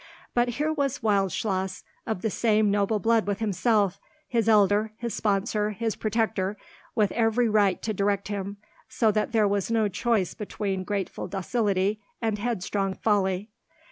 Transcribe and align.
But 0.33 0.47
here 0.57 0.73
was 0.73 1.03
Wildschloss, 1.03 1.83
of 2.07 2.23
the 2.23 2.31
same 2.31 2.71
noble 2.71 2.97
blood 2.97 3.27
with 3.27 3.37
himself, 3.37 3.99
his 4.27 4.49
elder, 4.49 4.93
his 4.97 5.13
sponsor, 5.13 5.69
his 5.69 5.95
protector, 5.95 6.57
with 6.95 7.11
every 7.11 7.47
right 7.47 7.79
to 7.83 7.93
direct 7.93 8.27
him, 8.27 8.57
so 8.89 9.11
that 9.11 9.31
there 9.31 9.47
was 9.47 9.69
no 9.69 9.87
choice 9.89 10.33
between 10.33 10.83
grateful 10.85 11.27
docility 11.27 11.99
and 12.19 12.39
headstrong 12.39 12.95
folly. 12.95 13.51